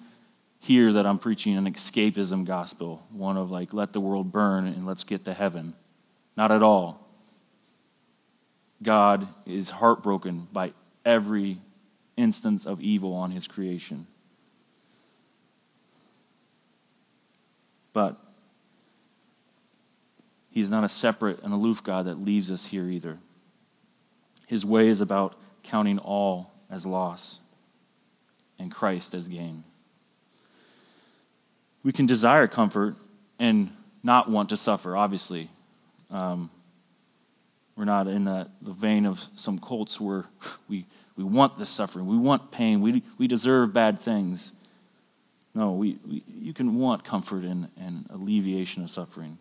hear 0.58 0.92
that 0.92 1.06
I'm 1.06 1.18
preaching 1.18 1.56
an 1.56 1.72
escapism 1.72 2.44
gospel, 2.44 3.06
one 3.10 3.38
of 3.38 3.50
like, 3.50 3.72
let 3.72 3.94
the 3.94 4.00
world 4.00 4.30
burn 4.30 4.66
and 4.66 4.86
let's 4.86 5.04
get 5.04 5.24
to 5.24 5.32
heaven. 5.32 5.72
Not 6.36 6.52
at 6.52 6.62
all. 6.62 7.03
God 8.82 9.28
is 9.46 9.70
heartbroken 9.70 10.48
by 10.52 10.72
every 11.04 11.58
instance 12.16 12.66
of 12.66 12.80
evil 12.80 13.14
on 13.14 13.30
his 13.30 13.46
creation. 13.46 14.06
But 17.92 18.16
he's 20.50 20.70
not 20.70 20.84
a 20.84 20.88
separate 20.88 21.42
and 21.42 21.52
aloof 21.52 21.82
God 21.82 22.06
that 22.06 22.22
leaves 22.22 22.50
us 22.50 22.66
here 22.66 22.88
either. 22.88 23.18
His 24.46 24.66
way 24.66 24.88
is 24.88 25.00
about 25.00 25.38
counting 25.62 25.98
all 25.98 26.52
as 26.70 26.84
loss 26.84 27.40
and 28.58 28.70
Christ 28.70 29.14
as 29.14 29.28
gain. 29.28 29.64
We 31.82 31.92
can 31.92 32.06
desire 32.06 32.46
comfort 32.46 32.96
and 33.38 33.70
not 34.02 34.30
want 34.30 34.48
to 34.50 34.56
suffer, 34.56 34.96
obviously. 34.96 35.50
Um, 36.10 36.50
we're 37.76 37.84
not 37.84 38.06
in 38.06 38.24
the, 38.24 38.48
vein 38.62 39.06
of 39.06 39.24
some 39.34 39.58
cults 39.58 40.00
where 40.00 40.24
we, 40.68 40.86
we 41.16 41.24
want 41.24 41.56
the 41.56 41.66
suffering, 41.66 42.06
we 42.06 42.16
want 42.16 42.50
pain, 42.50 42.80
we, 42.80 43.02
we 43.18 43.26
deserve 43.26 43.72
bad 43.72 44.00
things. 44.00 44.52
No, 45.54 45.72
we, 45.72 45.98
we, 46.06 46.22
you 46.40 46.52
can 46.52 46.78
want 46.78 47.04
comfort 47.04 47.44
and, 47.44 47.68
and 47.78 48.06
alleviation 48.10 48.82
of 48.82 48.90
suffering. 48.90 49.38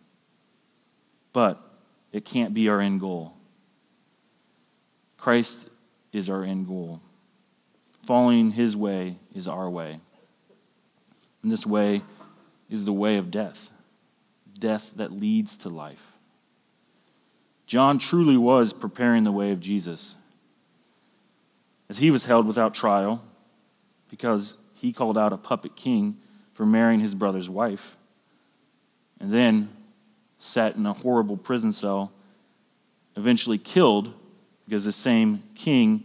But 1.32 1.60
it 2.12 2.24
can't 2.24 2.54
be 2.54 2.68
our 2.68 2.80
end 2.80 3.00
goal. 3.00 3.34
Christ 5.18 5.68
is 6.12 6.30
our 6.30 6.44
end 6.44 6.68
goal. 6.68 7.00
Following 8.04 8.52
his 8.52 8.76
way 8.76 9.16
is 9.34 9.48
our 9.48 9.68
way. 9.68 9.98
And 11.42 11.50
this 11.50 11.66
way 11.66 12.02
is 12.70 12.84
the 12.84 12.92
way 12.92 13.16
of 13.16 13.30
death 13.30 13.70
death 14.58 14.92
that 14.96 15.12
leads 15.12 15.56
to 15.58 15.68
life. 15.68 16.13
John 17.66 17.98
truly 17.98 18.36
was 18.36 18.72
preparing 18.72 19.24
the 19.24 19.32
way 19.32 19.50
of 19.50 19.60
Jesus. 19.60 20.16
As 21.88 21.98
he 21.98 22.10
was 22.10 22.26
held 22.26 22.46
without 22.46 22.74
trial, 22.74 23.22
because 24.08 24.56
he 24.74 24.92
called 24.92 25.16
out 25.16 25.32
a 25.32 25.36
puppet 25.36 25.76
king 25.76 26.16
for 26.52 26.66
marrying 26.66 27.00
his 27.00 27.14
brother's 27.14 27.50
wife, 27.50 27.96
and 29.18 29.32
then 29.32 29.70
sat 30.38 30.76
in 30.76 30.84
a 30.84 30.92
horrible 30.92 31.36
prison 31.36 31.72
cell, 31.72 32.12
eventually 33.16 33.58
killed 33.58 34.12
because 34.66 34.84
the 34.84 34.92
same 34.92 35.42
king 35.54 36.04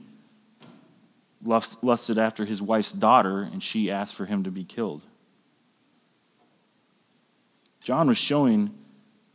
lusted 1.43 2.17
after 2.17 2.45
his 2.45 2.61
wife's 2.61 2.91
daughter 2.91 3.41
and 3.41 3.63
she 3.63 3.89
asked 3.89 4.15
for 4.15 4.25
him 4.25 4.43
to 4.43 4.51
be 4.51 4.63
killed. 4.63 5.01
John 7.81 8.07
was 8.07 8.17
showing 8.17 8.71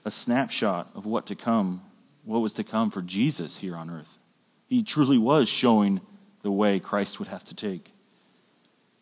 a 0.05 0.11
snapshot 0.11 0.91
of 0.95 1.07
what 1.07 1.27
to 1.27 1.35
come, 1.35 1.83
what 2.25 2.41
was 2.41 2.53
to 2.55 2.65
come 2.65 2.91
for 2.91 3.03
Jesus 3.03 3.59
here 3.59 3.77
on 3.77 3.91
earth. 3.91 4.19
He 4.67 4.83
truly 4.83 5.19
was 5.19 5.49
showing 5.49 6.01
the 6.43 6.51
way 6.51 6.81
Christ 6.81 7.19
would 7.19 7.29
have 7.29 7.45
to 7.45 7.55
take. 7.55 7.93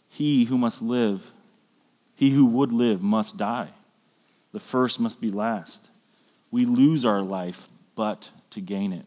He 0.08 0.44
who 0.44 0.58
must 0.58 0.82
live, 0.82 1.32
he 2.14 2.30
who 2.30 2.44
would 2.44 2.72
live 2.72 3.02
must 3.02 3.36
die. 3.36 3.70
The 4.52 4.60
first 4.60 5.00
must 5.00 5.20
be 5.20 5.30
last. 5.30 5.90
We 6.50 6.66
lose 6.66 7.04
our 7.04 7.22
life, 7.22 7.68
but 7.96 8.30
to 8.50 8.60
gain 8.60 8.92
it. 8.92 9.06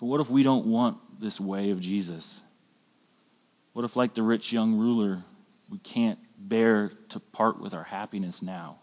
But 0.00 0.06
what 0.06 0.20
if 0.20 0.30
we 0.30 0.42
don't 0.42 0.66
want 0.66 0.98
this 1.20 1.40
way 1.40 1.70
of 1.70 1.80
Jesus? 1.80 2.40
What 3.72 3.84
if, 3.84 3.96
like 3.96 4.14
the 4.14 4.22
rich 4.22 4.52
young 4.52 4.76
ruler, 4.76 5.22
we 5.70 5.78
can't 5.78 6.18
bear 6.38 6.92
to 7.10 7.20
part 7.20 7.60
with 7.60 7.74
our 7.74 7.84
happiness 7.84 8.40
now? 8.40 8.78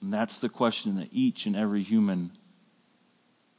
And 0.00 0.12
that's 0.12 0.38
the 0.38 0.48
question 0.48 0.96
that 0.96 1.08
each 1.12 1.46
and 1.46 1.56
every 1.56 1.82
human 1.82 2.30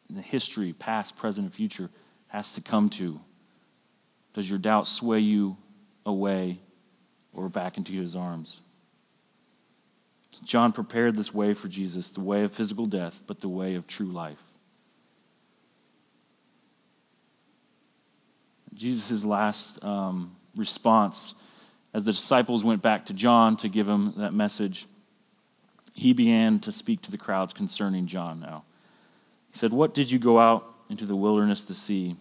in 0.10 0.16
the 0.16 0.22
history, 0.22 0.74
past, 0.74 1.16
present, 1.16 1.46
and 1.46 1.54
future, 1.54 1.90
has 2.28 2.54
to 2.56 2.62
come 2.62 2.90
to. 2.90 3.20
Does 4.34 4.50
your 4.50 4.60
doubt 4.60 4.88
sway 4.88 5.20
you 5.20 5.58
away 6.06 6.60
or 7.34 7.50
back 7.50 7.78
into 7.78 7.94
his 7.94 8.16
arms? 8.16 8.62
John 10.44 10.72
prepared 10.72 11.16
this 11.16 11.34
way 11.34 11.54
for 11.54 11.68
Jesus, 11.68 12.10
the 12.10 12.22
way 12.22 12.44
of 12.44 12.54
physical 12.54 12.86
death, 12.86 13.24
but 13.28 13.42
the 13.42 13.50
way 13.50 13.76
of 13.76 13.88
true 13.88 14.08
life. 14.08 14.42
Jesus' 18.74 19.26
last 19.26 19.84
um, 19.84 20.36
response, 20.56 21.34
as 21.94 22.06
the 22.06 22.12
disciples 22.12 22.64
went 22.64 22.82
back 22.82 23.08
to 23.08 23.14
John 23.14 23.58
to 23.58 23.68
give 23.68 23.90
him 23.90 24.14
that 24.18 24.34
message, 24.34 24.88
he 26.00 26.14
began 26.14 26.60
to 26.60 26.72
speak 26.72 27.02
to 27.02 27.12
the 27.12 27.18
crowds 27.18 27.54
concerning 27.54 28.08
John 28.08 28.40
now. 28.40 28.64
He 29.52 29.58
said, 29.58 29.74
What 29.74 29.94
did 29.94 30.10
you 30.10 30.18
go 30.18 30.40
out 30.40 30.74
into 30.90 31.06
the 31.06 31.16
wilderness 31.16 31.66
to 31.66 31.74
see? 31.74 32.16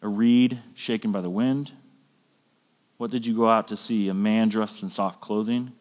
A 0.00 0.08
reed 0.08 0.58
shaken 0.74 1.12
by 1.12 1.20
the 1.20 1.30
wind? 1.30 1.72
What 2.96 3.10
did 3.10 3.26
you 3.26 3.36
go 3.36 3.48
out 3.48 3.68
to 3.68 3.76
see? 3.76 4.08
A 4.08 4.14
man 4.14 4.48
dressed 4.48 4.82
in 4.82 4.88
soft 4.88 5.20
clothing? 5.20 5.72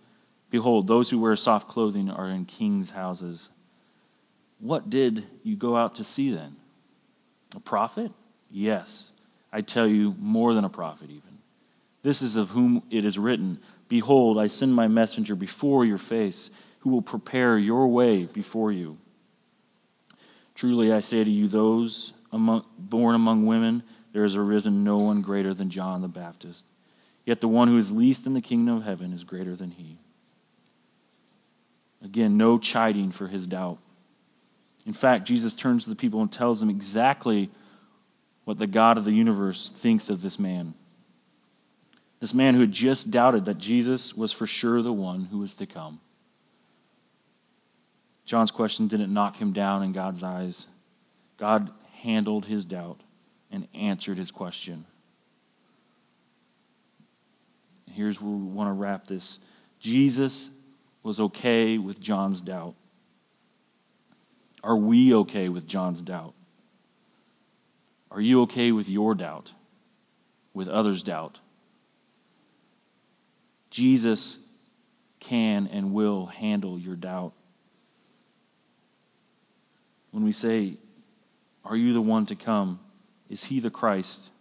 Behold, 0.50 0.88
those 0.88 1.10
who 1.10 1.20
wear 1.20 1.36
soft 1.38 1.70
clothing 1.70 2.10
are 2.10 2.28
in 2.28 2.44
kings' 2.44 2.90
houses. 2.90 3.52
What 4.60 4.90
did 4.90 5.26
you 5.44 5.56
go 5.56 5.78
out 5.78 5.96
to 5.96 6.04
see 6.04 6.32
then? 6.32 6.58
A 7.56 7.60
prophet? 7.62 8.12
Yes, 8.50 9.14
I 9.52 9.62
tell 9.62 9.88
you, 9.88 10.16
more 10.20 10.54
than 10.54 10.66
a 10.66 10.70
prophet, 10.70 11.10
even. 11.10 11.40
This 12.04 12.22
is 12.22 12.36
of 12.36 12.50
whom 12.50 12.84
it 12.92 13.06
is 13.06 13.18
written 13.18 13.60
Behold, 13.88 14.38
I 14.38 14.48
send 14.48 14.74
my 14.74 14.88
messenger 14.88 15.36
before 15.36 15.84
your 15.84 15.98
face, 15.98 16.50
who 16.82 16.90
will 16.90 17.02
prepare 17.02 17.58
your 17.58 17.88
way 17.88 18.26
before 18.26 18.72
you. 18.72 18.98
Truly 20.56 20.92
I 20.92 21.00
say 21.00 21.24
to 21.24 21.30
you, 21.30 21.48
those 21.48 22.14
among, 22.32 22.66
born 22.78 23.16
among 23.16 23.46
women, 23.46 23.84
there 24.14 24.24
has 24.24 24.36
arisen 24.36 24.84
no 24.84 24.98
one 24.98 25.22
greater 25.22 25.54
than 25.54 25.70
John 25.70 26.02
the 26.02 26.08
Baptist. 26.08 26.66
Yet 27.26 27.40
the 27.40 27.48
one 27.48 27.68
who 27.68 27.78
is 27.78 27.92
least 27.92 28.26
in 28.26 28.34
the 28.34 28.42
kingdom 28.42 28.78
of 28.78 28.84
heaven 28.84 29.14
is 29.14 29.24
greater 29.24 29.56
than 29.56 29.72
he. 29.72 29.98
Again, 32.04 32.36
no 32.36 32.58
chiding 32.58 33.12
for 33.12 33.28
his 33.28 33.46
doubt. 33.46 33.78
In 34.86 34.94
fact, 34.94 35.28
Jesus 35.28 35.56
turns 35.56 35.84
to 35.84 35.90
the 35.92 35.96
people 35.96 36.22
and 36.22 36.32
tells 36.32 36.60
them 36.60 36.70
exactly 36.70 37.50
what 38.44 38.58
the 38.58 38.68
God 38.68 38.98
of 38.98 39.06
the 39.06 39.12
universe 39.12 39.70
thinks 39.70 40.10
of 40.10 40.22
this 40.22 40.40
man. 40.40 40.74
This 42.20 42.34
man 42.34 42.56
who 42.56 42.62
had 42.62 42.72
just 42.72 43.12
doubted 43.12 43.46
that 43.46 43.60
Jesus 43.60 44.16
was 44.16 44.32
for 44.32 44.48
sure 44.48 44.82
the 44.82 44.92
one 44.92 45.26
who 45.26 45.38
was 45.38 45.56
to 45.56 45.68
come. 45.68 46.00
John's 48.32 48.50
question 48.50 48.88
didn't 48.88 49.14
knock 49.14 49.42
him 49.42 49.52
down 49.52 49.84
in 49.84 49.92
God's 49.92 50.24
eyes. 50.24 50.68
God 51.36 51.70
handled 51.96 52.46
his 52.46 52.64
doubt 52.64 53.02
and 53.52 53.68
answered 53.74 54.18
his 54.18 54.32
question. 54.32 54.86
Here's 57.92 58.22
where 58.22 58.32
we 58.32 58.46
want 58.46 58.70
to 58.70 58.72
wrap 58.72 59.06
this 59.06 59.40
Jesus 59.82 60.50
was 61.04 61.20
okay 61.20 61.78
with 61.78 62.00
John's 62.00 62.40
doubt. 62.40 62.76
Are 64.64 64.78
we 64.78 65.14
okay 65.14 65.50
with 65.50 65.68
John's 65.68 66.02
doubt? 66.02 66.34
Are 68.12 68.22
you 68.22 68.44
okay 68.44 68.72
with 68.72 68.88
your 68.88 69.14
doubt? 69.14 69.52
With 70.54 70.70
others' 70.70 71.04
doubt? 71.04 71.42
Jesus 73.70 74.40
can 75.20 75.68
and 75.68 75.92
will 75.92 76.28
handle 76.28 76.80
your 76.80 76.96
doubt. 76.96 77.34
When 80.12 80.24
we 80.24 80.32
say, 80.32 80.76
Are 81.66 81.76
you 81.76 81.94
the 81.94 82.02
one 82.02 82.26
to 82.28 82.36
come? 82.36 82.80
Is 83.30 83.46
he 83.46 83.60
the 83.60 83.70
Christ? 83.70 84.32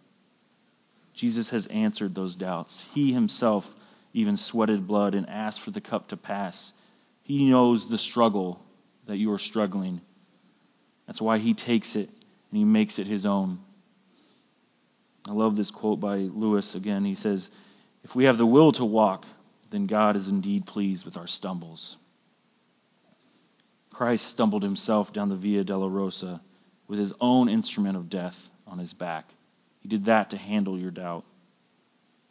Jesus 1.13 1.49
has 1.49 1.67
answered 1.67 2.15
those 2.15 2.35
doubts. 2.35 2.87
He 2.93 3.13
himself 3.13 3.75
even 4.13 4.37
sweated 4.37 4.87
blood 4.87 5.15
and 5.15 5.27
asked 5.29 5.61
for 5.61 5.71
the 5.71 5.81
cup 5.81 6.07
to 6.09 6.17
pass. 6.17 6.73
He 7.23 7.49
knows 7.49 7.87
the 7.87 7.97
struggle 7.97 8.63
that 9.05 9.17
you 9.17 9.31
are 9.31 9.37
struggling. 9.37 10.01
That's 11.07 11.21
why 11.21 11.37
he 11.37 11.53
takes 11.53 11.95
it 11.95 12.09
and 12.09 12.57
he 12.57 12.65
makes 12.65 12.99
it 12.99 13.07
his 13.07 13.25
own. 13.25 13.59
I 15.27 15.33
love 15.33 15.55
this 15.55 15.71
quote 15.71 15.99
by 15.99 16.17
Lewis 16.17 16.75
again. 16.75 17.05
He 17.05 17.15
says, 17.15 17.51
If 18.03 18.15
we 18.15 18.25
have 18.25 18.37
the 18.37 18.45
will 18.45 18.71
to 18.73 18.85
walk, 18.85 19.25
then 19.69 19.85
God 19.85 20.15
is 20.15 20.27
indeed 20.27 20.65
pleased 20.65 21.05
with 21.05 21.15
our 21.15 21.27
stumbles. 21.27 21.97
Christ 23.91 24.25
stumbled 24.25 24.63
himself 24.63 25.13
down 25.13 25.29
the 25.29 25.35
Via 25.35 25.63
Dolorosa 25.63 26.41
with 26.87 26.97
his 26.97 27.13
own 27.21 27.49
instrument 27.49 27.97
of 27.97 28.09
death 28.09 28.51
on 28.65 28.79
his 28.79 28.93
back. 28.93 29.33
He 29.79 29.87
did 29.87 30.05
that 30.05 30.29
to 30.31 30.37
handle 30.37 30.79
your 30.79 30.91
doubt. 30.91 31.23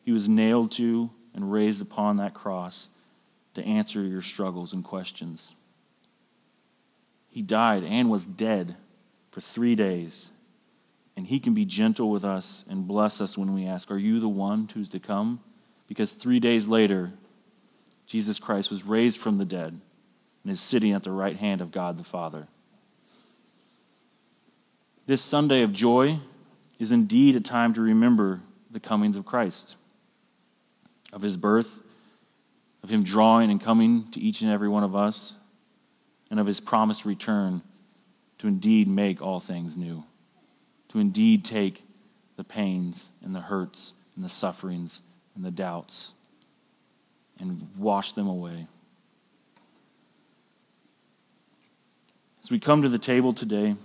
He 0.02 0.12
was 0.12 0.28
nailed 0.28 0.72
to 0.72 1.10
and 1.34 1.52
raised 1.52 1.82
upon 1.82 2.16
that 2.16 2.34
cross 2.34 2.88
to 3.54 3.64
answer 3.64 4.02
your 4.02 4.22
struggles 4.22 4.72
and 4.72 4.84
questions. 4.84 5.54
He 7.28 7.42
died 7.42 7.84
and 7.84 8.10
was 8.10 8.24
dead 8.24 8.76
for 9.30 9.40
three 9.40 9.74
days. 9.74 10.30
And 11.16 11.26
he 11.26 11.38
can 11.38 11.54
be 11.54 11.64
gentle 11.64 12.10
with 12.10 12.24
us 12.24 12.64
and 12.68 12.88
bless 12.88 13.20
us 13.20 13.36
when 13.36 13.54
we 13.54 13.66
ask, 13.66 13.90
Are 13.90 13.98
you 13.98 14.20
the 14.20 14.28
one 14.28 14.68
who's 14.74 14.88
to 14.90 15.00
come? 15.00 15.40
Because 15.86 16.12
three 16.12 16.40
days 16.40 16.66
later, 16.66 17.12
Jesus 18.06 18.38
Christ 18.38 18.70
was 18.70 18.84
raised 18.84 19.18
from 19.18 19.36
the 19.36 19.44
dead 19.44 19.80
and 20.42 20.52
is 20.52 20.60
sitting 20.60 20.92
at 20.92 21.02
the 21.02 21.10
right 21.10 21.36
hand 21.36 21.60
of 21.60 21.70
God 21.70 21.96
the 21.96 22.04
Father. 22.04 22.48
This 25.06 25.22
Sunday 25.22 25.62
of 25.62 25.72
joy 25.72 26.18
is 26.78 26.92
indeed 26.92 27.36
a 27.36 27.40
time 27.40 27.74
to 27.74 27.80
remember 27.80 28.40
the 28.70 28.80
comings 28.80 29.16
of 29.16 29.26
Christ, 29.26 29.76
of 31.12 31.22
his 31.22 31.36
birth, 31.36 31.82
of 32.82 32.90
him 32.90 33.02
drawing 33.02 33.50
and 33.50 33.60
coming 33.60 34.08
to 34.10 34.20
each 34.20 34.40
and 34.40 34.50
every 34.50 34.68
one 34.68 34.84
of 34.84 34.96
us, 34.96 35.36
and 36.30 36.38
of 36.38 36.46
his 36.46 36.60
promised 36.60 37.04
return 37.04 37.62
to 38.38 38.46
indeed 38.46 38.88
make 38.88 39.20
all 39.20 39.40
things 39.40 39.76
new, 39.76 40.04
to 40.88 40.98
indeed 40.98 41.44
take 41.44 41.82
the 42.36 42.44
pains 42.44 43.10
and 43.22 43.34
the 43.34 43.40
hurts 43.40 43.92
and 44.14 44.24
the 44.24 44.28
sufferings 44.28 45.02
and 45.34 45.44
the 45.44 45.50
doubts 45.50 46.14
and 47.38 47.68
wash 47.76 48.12
them 48.12 48.26
away. 48.26 48.66
As 52.42 52.50
we 52.50 52.58
come 52.58 52.82
to 52.82 52.88
the 52.88 52.98
table 52.98 53.32
today, 53.32 53.76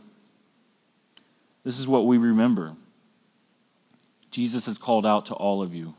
this 1.63 1.79
is 1.79 1.87
what 1.87 2.05
we 2.05 2.17
remember. 2.17 2.75
Jesus 4.31 4.65
has 4.65 4.77
called 4.77 5.05
out 5.05 5.25
to 5.27 5.33
all 5.33 5.61
of 5.61 5.73
you. 5.73 5.93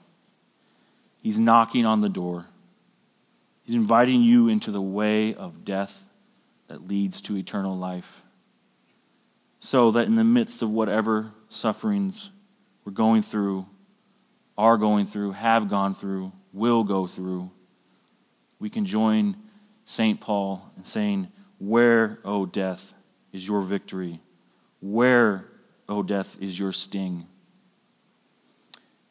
He's 1.23 1.39
knocking 1.39 1.85
on 1.85 2.01
the 2.01 2.09
door. 2.09 2.47
He's 3.65 3.75
inviting 3.75 4.23
you 4.23 4.49
into 4.49 4.71
the 4.71 4.81
way 4.81 5.35
of 5.35 5.65
death 5.65 6.07
that 6.69 6.87
leads 6.87 7.21
to 7.23 7.37
eternal 7.37 7.77
life. 7.77 8.23
So 9.59 9.91
that 9.91 10.07
in 10.07 10.15
the 10.15 10.25
midst 10.25 10.63
of 10.63 10.71
whatever 10.71 11.33
sufferings 11.49 12.31
we're 12.85 12.93
going 12.93 13.23
through, 13.23 13.67
are 14.57 14.77
going 14.77 15.05
through, 15.05 15.33
have 15.33 15.69
gone 15.69 15.95
through, 15.95 16.33
will 16.53 16.85
go 16.85 17.07
through, 17.07 17.51
we 18.59 18.71
can 18.71 18.87
join 18.87 19.37
St. 19.85 20.21
Paul 20.21 20.71
in 20.77 20.85
saying, 20.85 21.29
Where, 21.59 22.19
O 22.25 22.47
death, 22.47 22.95
is 23.33 23.47
your 23.47 23.63
victory? 23.63 24.21
Where, 24.81 25.47
O 25.89 26.03
death, 26.03 26.37
is 26.41 26.59
your 26.59 26.73
sting? 26.73 27.27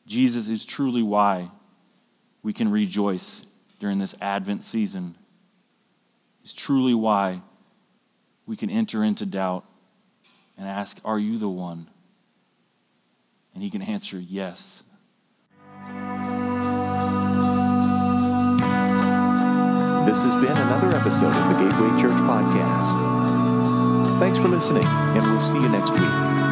Jesus 0.05 0.47
is 0.47 0.65
truly 0.65 1.01
why 1.01 1.49
we 2.43 2.53
can 2.53 2.69
rejoice 2.69 3.47
during 3.79 3.97
this 3.97 4.15
Advent 4.21 4.63
season. 4.63 5.15
Is 6.43 6.53
truly 6.53 6.93
why 6.93 7.41
we 8.45 8.55
can 8.55 8.69
enter 8.69 9.03
into 9.03 9.25
doubt 9.25 9.65
and 10.57 10.67
ask, 10.67 10.99
Are 11.03 11.17
you 11.17 11.39
the 11.39 11.49
one? 11.49 11.89
And 13.53 13.63
he 13.63 13.69
can 13.69 13.81
answer, 13.81 14.19
Yes. 14.19 14.83
This 20.15 20.23
has 20.23 20.35
been 20.35 20.55
another 20.55 20.95
episode 20.95 21.33
of 21.33 21.49
the 21.49 21.65
Gateway 21.65 22.01
Church 22.01 22.21
Podcast. 22.21 22.95
Thanks 24.17 24.37
for 24.37 24.47
listening, 24.47 24.85
and 24.85 25.21
we'll 25.21 25.41
see 25.41 25.59
you 25.59 25.67
next 25.67 25.91
week. 25.91 26.44